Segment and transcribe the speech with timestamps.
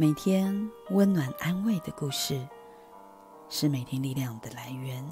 [0.00, 2.46] 每天温暖安慰的故事，
[3.48, 5.04] 是每天力量的来源。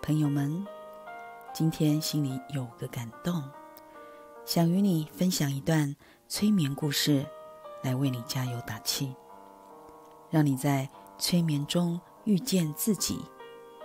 [0.00, 0.66] 朋友们，
[1.52, 3.44] 今天心里有个感动，
[4.46, 5.94] 想与你分享一段
[6.28, 7.26] 催眠故事，
[7.82, 9.14] 来为你加油打气，
[10.30, 13.22] 让你在催眠中遇见自己，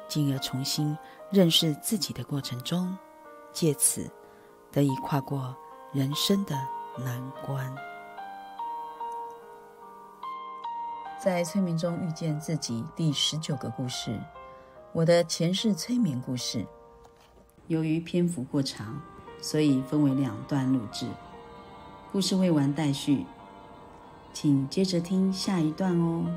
[0.08, 0.98] 进而重新
[1.30, 2.98] 认识自己的过程中，
[3.52, 4.10] 借此
[4.72, 5.54] 得以跨过
[5.92, 6.56] 人生的
[7.00, 7.76] 难关。
[11.26, 14.22] 在催眠中遇见自己第十九个故事，
[14.94, 16.64] 我的前世催眠故事。
[17.66, 19.02] 由于篇幅过长，
[19.42, 21.08] 所以分为两段录制。
[22.12, 23.26] 故事未完待续，
[24.34, 26.28] 请接着听下一段哦。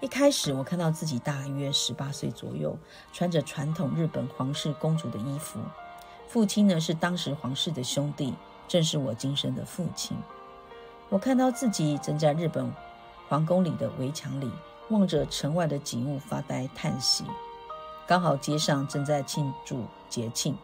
[0.00, 2.78] 一开始，我看到自己大约十八岁左右，
[3.12, 5.60] 穿着传统日本皇室公主的衣服。
[6.28, 8.32] 父亲呢是当时皇室的兄弟，
[8.66, 10.16] 正是我今生的父亲。
[11.10, 12.72] 我看到自己正在日本。
[13.28, 14.50] 皇宫里的围墙里，
[14.90, 17.24] 望着城外的景物发呆叹息。
[18.06, 20.56] 刚好街上正在庆祝节庆，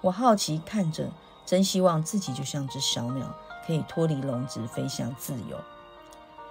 [0.00, 1.10] 我好奇看着，
[1.44, 3.34] 真希望自己就像只小鸟，
[3.66, 5.58] 可以脱离笼子飞向自由。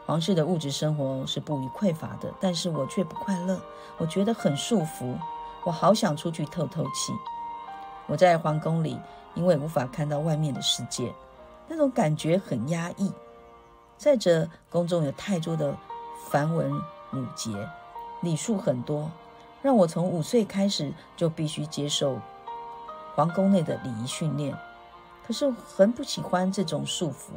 [0.05, 3.59] 皇室的物质生活是不予匮乏的，但是我却不快乐，
[3.97, 5.17] 我觉得很束缚。
[5.63, 7.13] 我好想出去透透气。
[8.05, 8.97] 我在皇宫里，
[9.33, 11.11] 因为无法看到外面的世界，
[11.67, 13.11] 那种感觉很压抑。
[13.97, 15.75] 再者，宫中有太多的
[16.29, 16.71] 繁文
[17.11, 17.67] 缛节，
[18.21, 19.09] 礼数很多，
[19.63, 22.19] 让我从五岁开始就必须接受
[23.15, 24.55] 皇宫内的礼仪训练。
[25.25, 27.31] 可是很不喜欢这种束缚，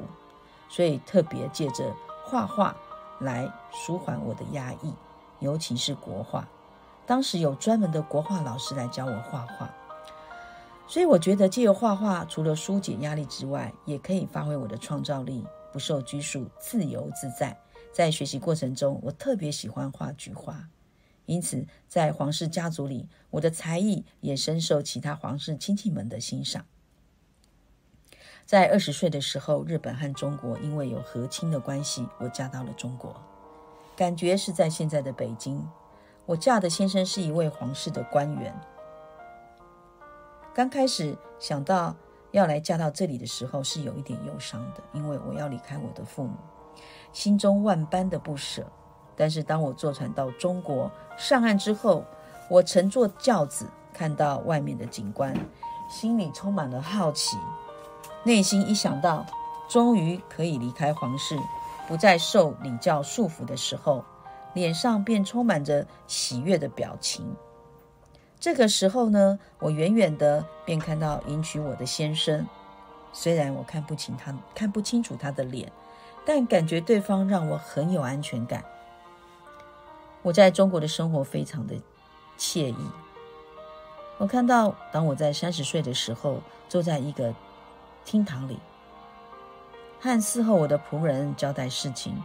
[0.69, 1.93] 所以特别借着
[2.25, 2.77] 画画
[3.19, 4.93] 来舒缓我的压抑，
[5.39, 6.47] 尤其是国画。
[7.07, 9.69] 当时有专门的国画老师来教我画画，
[10.87, 15.45] 所以我觉得借由画画，除了疏解压力之外，也可以发挥我的创造力。
[15.73, 17.59] 不受拘束，自由自在。
[17.93, 20.69] 在学习过程中，我特别喜欢画菊花，
[21.27, 26.67] 因此在皇室家族里，我的才艺也深受其他皇室亲戚们的欣赏。
[28.47, 33.21] 在二十岁的时候，日本和中国因为有和亲的关系，我嫁到了中国，
[33.97, 35.69] 感觉是在现在的北京。
[36.27, 38.55] 我嫁的先生是一位皇室的官员。
[40.55, 41.97] 刚开始想到。
[42.33, 46.35] 要来嫁到这里的时候是有一点忧伤的，因为我要离开我的父母，
[47.13, 48.65] 心中万般的不舍。
[49.17, 52.05] 但是当我坐船到中国上岸之后，
[52.49, 55.35] 我乘坐轿子看到外面的景观，
[55.91, 57.37] 心里充满了好奇。
[58.23, 59.27] 内心一想到
[59.69, 61.39] 终于可以离开皇室，
[61.87, 64.05] 不再受礼教束缚的时候，
[64.55, 67.35] 脸上便充满着喜悦的表情。
[68.41, 72.49] 这个时候呢，我远远的便看到迎娶我的先生。
[73.13, 75.71] 虽然我看不清他，看不清楚他的脸，
[76.25, 78.65] 但感觉对方让我很有安全感。
[80.23, 81.75] 我在中国的生活非常的
[82.39, 82.91] 惬意。
[84.17, 87.35] 我看到，当我在三十岁的时候，坐在一个
[88.07, 88.59] 厅堂里，
[90.01, 92.23] 和伺候我的仆人交代事情，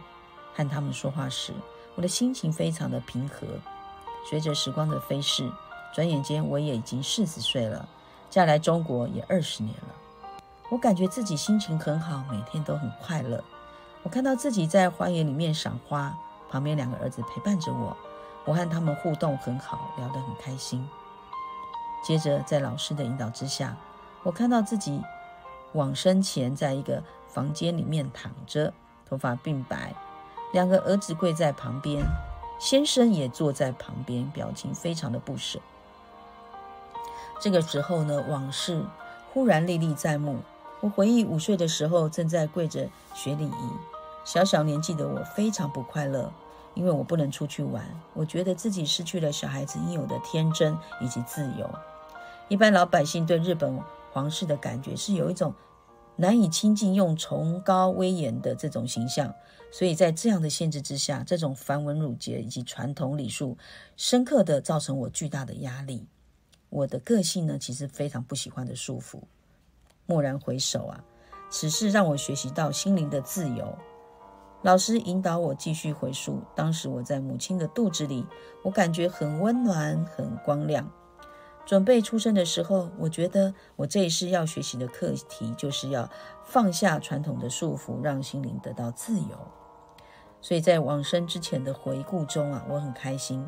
[0.54, 1.52] 和他们说话时，
[1.94, 3.46] 我的心情非常的平和。
[4.28, 5.52] 随着时光的飞逝。
[5.96, 7.88] 转眼间，我也已经四十岁了，
[8.28, 9.94] 嫁来中国也二十年了。
[10.68, 13.42] 我感觉自己心情很好，每天都很快乐。
[14.02, 16.14] 我看到自己在花园里面赏花，
[16.50, 17.96] 旁边两个儿子陪伴着我，
[18.44, 20.86] 我和他们互动很好，聊得很开心。
[22.04, 23.74] 接着，在老师的引导之下，
[24.22, 25.00] 我看到自己
[25.72, 28.70] 往生前在一个房间里面躺着，
[29.08, 29.94] 头发并白，
[30.52, 32.04] 两个儿子跪在旁边，
[32.60, 35.58] 先生也坐在旁边，表情非常的不舍。
[37.38, 38.84] 这个时候呢，往事
[39.32, 40.38] 忽然历历在目。
[40.80, 43.70] 我回忆五岁的时候，正在跪着学礼仪。
[44.24, 46.32] 小小年纪的我非常不快乐，
[46.74, 47.84] 因为我不能出去玩。
[48.14, 51.70] 我觉得自己失去了小孩子应有的天真以及自由。
[52.48, 53.78] 一般老百姓对日本
[54.12, 55.54] 皇室的感觉是有一种
[56.16, 59.34] 难以亲近、用崇高威严的这种形象。
[59.70, 63.56] 所以在这样的限制之下，这种繁文缛节以及传统礼数，
[63.96, 66.06] 深刻的造成我巨大的压力。
[66.68, 69.20] 我的个性呢，其实非常不喜欢的束缚。
[70.06, 71.04] 蓦然回首啊，
[71.50, 73.76] 此事让我学习到心灵的自由。
[74.62, 78.26] 老师引导我继续回溯，当时我在母亲的肚子里，
[78.62, 80.90] 我感觉很温暖，很光亮。
[81.64, 86.08] 准备出生的时候，我觉得我这一世要学习的课题，就是要
[86.44, 89.36] 放下传统的束缚，让心灵得到自由。
[90.40, 93.46] 所以在往生之前的回顾中啊，我很开心。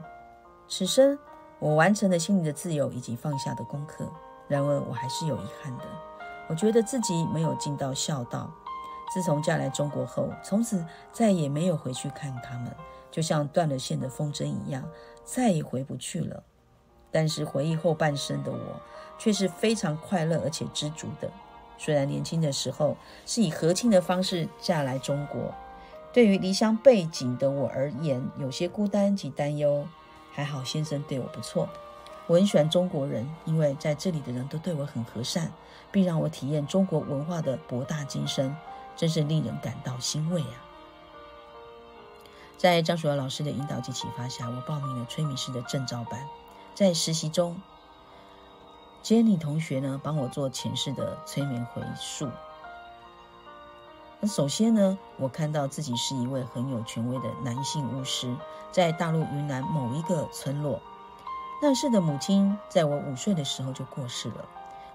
[0.69, 1.19] 此生。
[1.61, 4.09] 我完成了心灵的自由以及放下的功课，
[4.47, 5.85] 然而我还是有遗憾的。
[6.49, 8.51] 我觉得自己没有尽到孝道，
[9.13, 12.75] 自从嫁来中国后，从此再也没有回去看他们，
[13.11, 14.89] 就像断了线的风筝一样，
[15.25, 16.43] 再也回不去了。
[17.11, 18.81] 但是回忆后半生的我，
[19.19, 21.31] 却是非常快乐而且知足的。
[21.77, 22.97] 虽然年轻的时候
[23.27, 25.55] 是以和亲的方式嫁来中国，
[26.13, 29.87] 对于离乡背景的我而言，有些孤单及担忧。
[30.39, 31.69] 还好先生对我不错，
[32.29, 35.51] 我很喜欢中国人，因为在这里的人都对我很和善，
[35.91, 38.55] 并让我体验中国文化的博大精深，
[38.95, 40.63] 真是令人感到欣慰啊！
[42.57, 46.25] 在张淑瑶老师的引导及启发下，我报名了催眠师的证照班。
[46.73, 47.61] 在实习中
[49.03, 52.31] ，Jenny 同学呢帮我做前世的催眠回溯。
[54.21, 58.35] 那首先呢，我看到自己是一位很有权威的男性巫师，
[58.73, 60.81] 在大陆云南某一个村落。
[61.63, 64.49] 那时的母亲在我五岁的时候就过世了，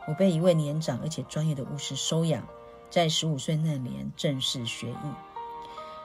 [0.09, 2.43] 我被一位年长而且专业的巫师收养，
[2.89, 5.13] 在十五岁那年正式学艺。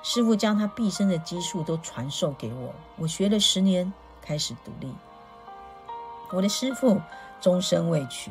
[0.05, 3.93] 师傅将他毕生的积蓄都传授给我，我学了十年，
[4.23, 4.95] 开始独立。
[6.31, 7.01] 我的师傅
[7.41, 8.31] 终身未娶，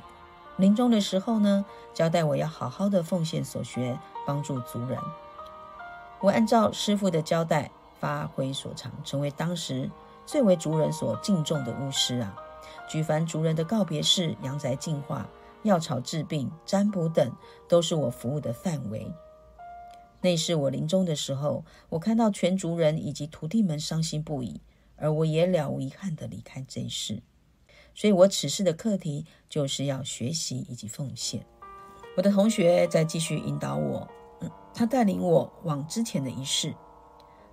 [0.58, 5.00] 临终的时候呢，交代我要好好的奉献所学，帮助族人。
[6.20, 7.70] 我按照师傅的交代，
[8.00, 9.90] 发挥所长，成为当时
[10.26, 12.36] 最为族人所敬重的巫师啊！
[12.90, 15.30] 举凡族人的告别式、阳宅净化、
[15.62, 17.32] 药草治病、占卜等，
[17.68, 19.12] 都是我服务的范围。
[20.22, 24.60] 那是我临终的时候，我看到全族人以及徒弟们伤心不已，
[24.96, 27.22] 而我也了无遗憾地离开这一世。
[27.98, 31.44] 所以，我此事的课题就是要学习以及奉献。
[32.16, 34.08] 我的同学在继续引导我，
[34.40, 36.76] 嗯，他带领我往之前的仪式。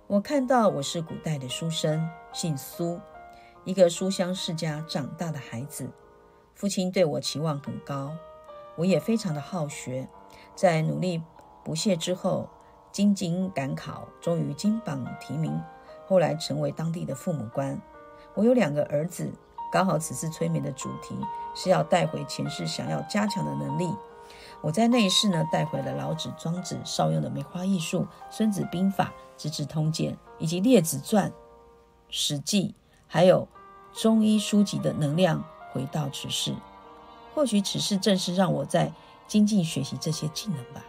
[0.05, 3.01] 我看到我是古代的书生，姓苏，
[3.63, 5.89] 一个书香世家长大的孩子。
[6.53, 8.15] 父亲对我期望很高，
[8.77, 10.07] 我也非常的好学。
[10.53, 11.23] 在努力
[11.63, 12.47] 不懈之后，
[12.91, 15.59] 精进赶考，终于金榜题名，
[16.05, 17.81] 后来成为当地的父母官。
[18.35, 19.33] 我有两个儿子。
[19.75, 21.17] 刚好此次催眠的主题
[21.53, 23.93] 是要带回前世想要加强的能力。
[24.61, 31.29] 我在那一世呢，带回了老子、庄子少用的梅花易数、孙子兵法、资治通鉴以及列子传、
[32.09, 32.73] 史记，
[33.05, 33.49] 还有
[33.91, 35.43] 中医书籍的能量
[35.73, 36.55] 回到此世。
[37.33, 38.93] 或许此事正是让我在
[39.27, 40.85] 精进学习这些技能吧。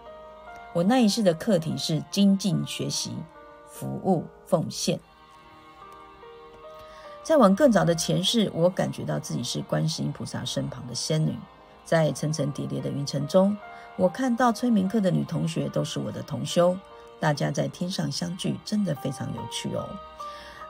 [0.72, 3.10] 我那一世的课题是精进学习、
[3.66, 5.00] 服务、奉献。
[7.26, 11.36] 再往更早的前世，我感觉到自己是观世音菩萨身旁的仙女。
[11.84, 13.56] 在层层叠叠的云层中，
[13.96, 16.78] 我看到催眠课的女同学都是我的同修，
[17.18, 19.88] 大家在天上相聚，真的非常有趣哦。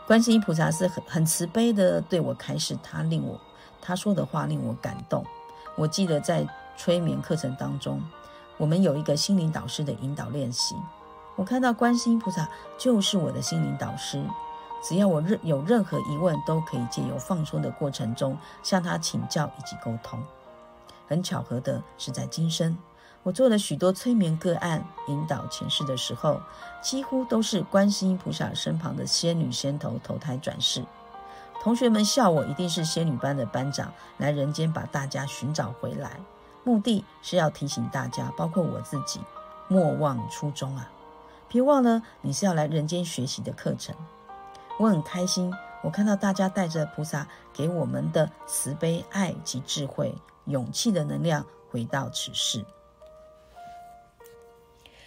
[0.07, 3.39] 观世音菩萨是很很慈悲的对我开示，他令我
[3.83, 5.23] 他说的话令我感动。
[5.77, 8.03] 我记得在催眠课程当中，
[8.57, 10.75] 我们有一个心灵导师的引导练习，
[11.35, 12.49] 我看到观世音菩萨
[12.79, 14.25] 就是我的心灵导师。
[14.83, 20.23] 只要我任有任何疑问，都可以借由放松的过程中向他请教以及沟通。
[21.09, 22.77] 很巧合的是，在今生，
[23.23, 26.41] 我做了许多催眠个案引导前世的时候，
[26.83, 30.85] 几乎都是观世音菩萨身旁的仙女仙头投胎转世。
[31.63, 36.21] 同学们笑我一定是仙女班的班长，来人间把大家寻找回来，
[36.63, 39.21] 目的是要提醒大家，包括我自己，
[39.67, 40.89] 莫忘初衷啊！
[41.49, 43.95] 别忘了，你是要来人间学习的课程。
[44.79, 45.53] 我很开心，
[45.83, 50.15] 我看到大家带着菩萨给我们的慈悲、爱及智慧、
[50.45, 52.65] 勇气的能量回到此世。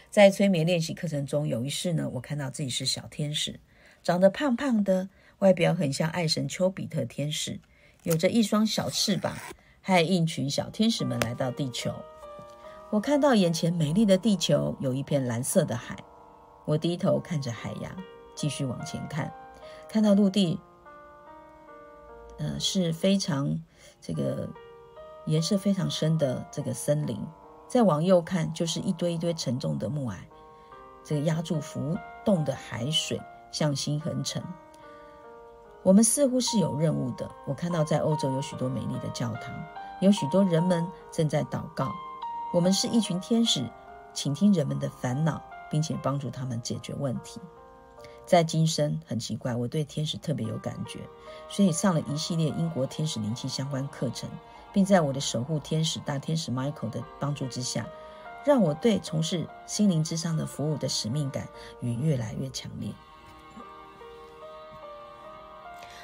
[0.10, 3.60] 在催眠练习课程中，有一世呢，我看到自己是小天使，
[4.02, 5.08] 长得胖胖的，
[5.38, 7.60] 外表很像爱神丘比特天使，
[8.02, 9.38] 有着一双小翅膀，
[9.82, 11.94] 还一群小天使们来到地球。
[12.90, 15.96] 我看到眼前美丽的地球有一片蓝色的海，
[16.66, 17.96] 我低头看着海洋，
[18.34, 19.32] 继续往前看。
[19.89, 20.60] 看到陆地，
[22.38, 23.60] 呃，是非常
[24.00, 24.48] 这个
[25.25, 27.19] 颜色非常深的这个森林。
[27.67, 30.29] 再往右看，就是一堆一堆沉重的木矮，
[31.03, 33.19] 这个压住浮动的海水，
[33.51, 34.43] 向心横沉。
[35.81, 37.29] 我们似乎是有任务的。
[37.48, 39.53] 我看到在欧洲有许多美丽的教堂，
[40.01, 41.91] 有许多人们正在祷告。
[42.53, 43.67] 我们是一群天使，
[44.13, 45.41] 倾听人们的烦恼，
[45.72, 47.39] 并且帮助他们解决问题。
[48.29, 51.00] 在今生很奇怪，我对天使特别有感觉，
[51.50, 54.29] 所以上了一系列英国天使灵气相关课程，
[54.71, 57.88] 并在我的守护天使大天使 Michael 的帮助之下，
[58.45, 61.48] 让我对从事心灵之上的服务的使命感
[61.81, 62.91] 也越来越强烈。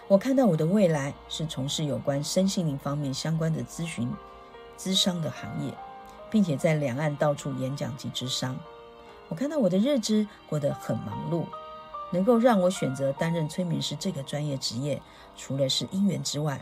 [0.07, 4.11] 我看到我的未来是从事有关身心灵方面相关的咨询、
[4.75, 5.71] 咨商的行业，
[6.31, 8.57] 并且在两岸到处演讲及咨商。
[9.29, 11.45] 我看到我的日子过得很忙碌，
[12.11, 15.01] 能够让我选择担任催眠师这个专业职业，
[15.35, 16.59] 除了是因缘之外，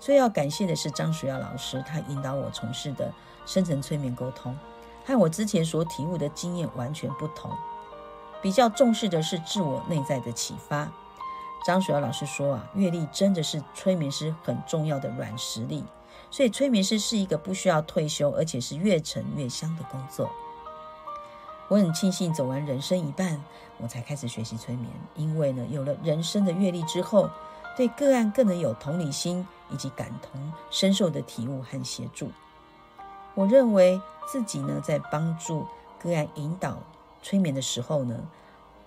[0.00, 3.12] 最要感谢的是张水耀老师，他引导我从事的
[3.46, 4.56] 深层催眠沟通，
[5.04, 7.50] 和我之前所体悟的经验完全不同。
[8.40, 10.90] 比较重视的是自我内在的启发。
[11.66, 15.84] 张水耀老师说啊，阅历真的是催眠师很重要的软实力，
[16.30, 20.30] 所以催眠师是一个不需要退休，而且是越沉越香的工作。
[21.68, 23.42] 我很庆幸走完人生一半，
[23.78, 27.28] 我才开始学习催眠，因为呢，有了人生的阅历之后，
[27.76, 32.30] 对个案更能有同理心以及感同身受的体悟和协助。
[33.34, 35.66] 我认为自己呢，在帮助
[36.00, 36.78] 个案引导。
[37.20, 38.16] 催眠的时候呢，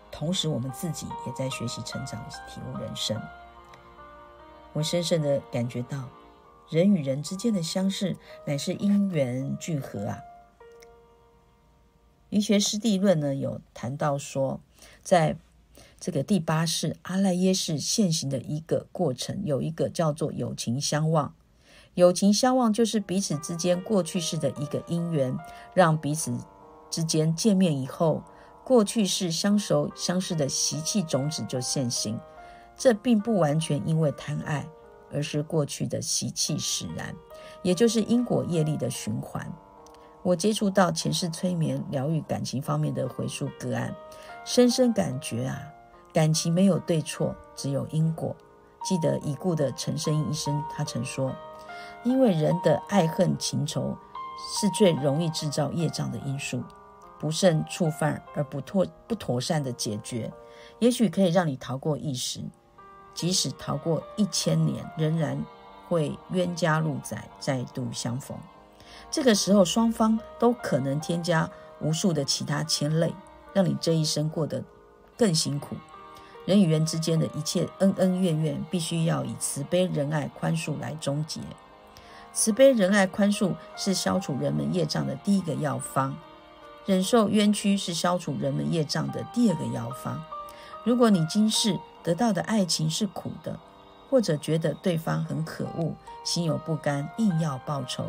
[0.10, 3.22] 同时我们自己也在学习成长、体悟人生。
[4.74, 6.08] 我深深的感觉到，
[6.70, 10.18] 人与人之间的相识乃是因缘聚合啊。
[12.32, 14.62] 医学师地论呢有谈到说，
[15.04, 15.36] 在
[16.00, 21.36] 这个第八世阿赖耶识现行的一个过程，有一个叫做友情相望。
[21.96, 25.38] 友情相望就是彼此之间过去式的一个因缘，
[25.74, 26.36] 让彼此。
[26.90, 28.22] 之间见面以后，
[28.66, 32.20] 过去式相熟相识的习气种子就现行。
[32.78, 34.68] 这并不完全因为贪爱，
[35.10, 37.16] 而是过去的习气使然，
[37.62, 39.50] 也就是因果业力的循环。
[40.24, 43.94] 我接触到前世催眠疗愈感情方面的回溯个案，
[44.46, 45.60] 深深感觉啊，
[46.14, 48.36] 感情没有对错，只有因果。
[48.84, 51.34] 记得已故的陈胜英医生，他曾说
[52.04, 53.96] ：“因为人的爱恨情仇
[54.60, 56.64] 是最容易制造业障的因素。”
[57.20, 60.34] 不慎触犯而不妥不妥善的解决，
[60.80, 62.42] 也许可以让你逃过一时；
[63.14, 65.40] 即使逃过一千年，仍然
[65.88, 68.36] 会冤家路窄，再度相逢。
[69.12, 71.50] 这个时候，双方都可能添加
[71.82, 73.14] 无数的其他牵累，
[73.54, 74.64] 让你这一生过得
[75.18, 75.76] 更辛苦。
[76.46, 81.42] 人与人之间的一切恩恩怨怨，必须要以慈悲、仁爱、宽恕来终结。
[82.32, 86.16] 慈悲、仁爱、宽恕是消除人们业障的第一个药方。
[86.86, 90.24] 忍受冤屈是消除人们业障的第二个药方。
[90.84, 93.60] 如果你今世得到的爱情是苦的，
[94.10, 98.06] 或者觉得对方很可恶，心有不甘，硬要报仇，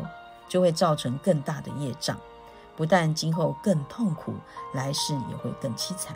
[0.53, 2.15] 就会造成更大的业障，
[2.77, 4.35] 不但今后更痛苦，
[4.75, 6.15] 来世也会更凄惨。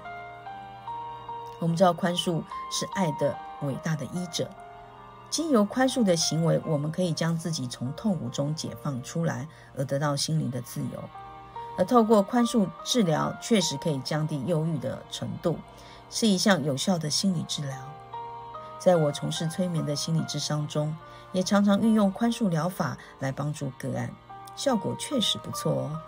[1.58, 4.48] 我们知道宽恕是爱的伟大的医者，
[5.32, 11.04] 经由宽恕的行为，我们可以将自己从痛苦中解放出来，而得到心灵的自由。
[11.76, 15.58] 而透过宽恕治疗，确实可以降低忧郁的程度，
[16.12, 17.76] 是一项有效的心理治疗。
[18.78, 20.96] 在我从事催眠的心理智商中，
[21.32, 24.14] 也常常运用宽恕疗法来帮助个案，
[24.58, 26.02] 效果确实不错哦。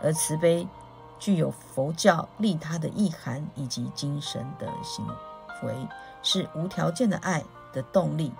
[0.00, 0.68] 而慈悲
[1.18, 5.04] 具有佛教利他的意涵以及精神的行
[5.64, 5.74] 为，
[6.22, 8.30] 是无条件的爱的动力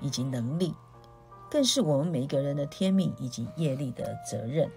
[0.00, 0.74] 以及能力，
[1.50, 4.70] 更是我们每一个人的天命以及业力的责任。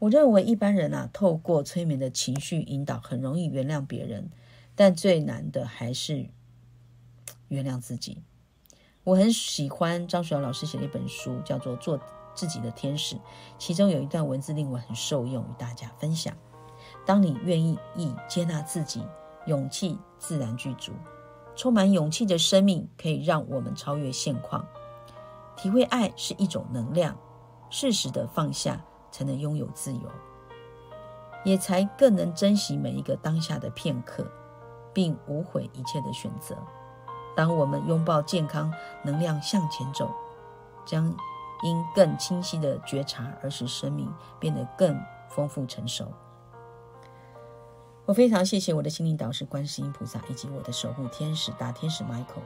[0.00, 4.30] 我认为一般人啊，透过催眠的情绪引导，很容易原谅别人，
[4.74, 6.26] 但最难的还是
[7.48, 8.22] 原谅自己。
[9.06, 11.96] 我很喜欢张水瑶老师写的一本书，叫做《做
[12.34, 13.14] 自己的天使》，
[13.56, 16.34] 其中有一段文字令我很受用，与大家分享：
[17.06, 19.06] 当你愿意意接纳自己，
[19.46, 20.90] 勇气自然具足。
[21.54, 24.66] 充满勇气的生命可以让我们超越现况，
[25.54, 27.16] 体会爱是一种能量，
[27.70, 28.84] 适时的放下。
[29.12, 30.02] 才能拥有自由，
[31.42, 34.30] 也才更能珍惜每一个当下的片刻，
[34.92, 36.54] 并无悔一切的选择。
[37.36, 38.72] 当我们拥抱健康
[39.04, 40.10] 能量向前走，
[40.84, 41.14] 将
[41.62, 46.10] 因更清晰的觉察而使生命变得更丰富成熟。
[48.06, 52.42] 我非常谢谢我的心灵导师观世音菩萨以及我的守护天使大天使 Michael。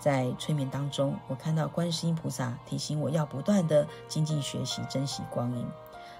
[0.00, 5.66] 在催眠当中，我看到观世音菩萨提醒我要不断的精进学习，珍惜光阴。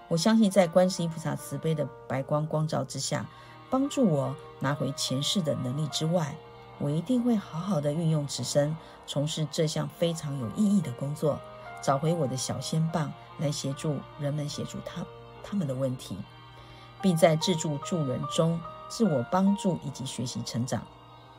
[0.09, 3.27] 我相信，在观世音菩萨慈悲的白光光照之下，
[3.69, 6.35] 帮助我拿回前世的能力之外，
[6.79, 8.77] 我一定会好好的运用此生，
[9.07, 11.39] 从事这项非常有意义的工作，
[11.83, 15.05] 找回我的小仙棒，来协助人们，协助他
[15.43, 16.17] 他们的问题，
[17.01, 20.83] 并在自助助人中自我帮助以及学习成长，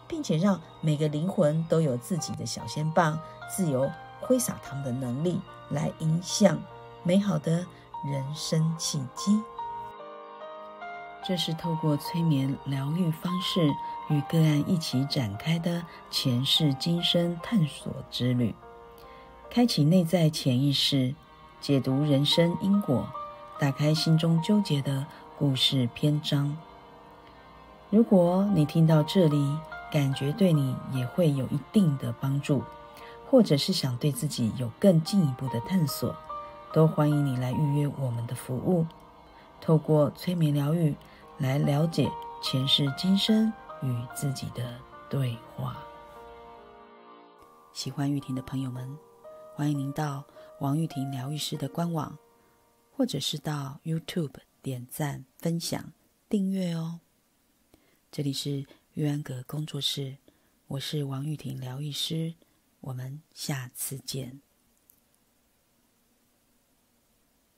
[0.07, 5.39] 并且让每个灵魂都有自己的小仙棒，自由挥洒他们的能力，
[5.69, 6.59] 来影响
[7.03, 7.65] 美好的。
[8.03, 9.41] 人生契机，
[11.27, 13.67] 这是透过催眠疗愈方式
[14.09, 18.53] 与个案一起展开的前世今生探索之旅，
[19.49, 21.15] 开启内在潜意识，
[21.59, 23.09] 解读人生因果，
[23.59, 25.03] 打开心中纠结的
[25.35, 26.55] 故事篇章。
[27.89, 29.57] 如果你听到这里，
[29.91, 32.61] 感觉对你也会有一定的帮助，
[33.31, 36.15] 或者是想对自己有更进一步的探索，
[36.71, 38.85] 都欢迎你来预约我们的服务，
[39.59, 40.95] 透过催眠疗愈
[41.37, 42.09] 来了解
[42.41, 43.51] 前世今生
[43.83, 45.85] 与自己的对话。
[47.73, 48.97] 喜欢玉婷的朋友们，
[49.53, 50.23] 欢迎您到
[50.61, 52.17] 王玉婷疗愈师的官网，
[52.89, 55.91] 或者是到 YouTube 点赞、分享、
[56.29, 57.01] 订阅哦。
[58.09, 60.15] 这里是玉安阁工作室，
[60.67, 62.35] 我是王玉婷疗愈师，
[62.79, 64.39] 我们下次见。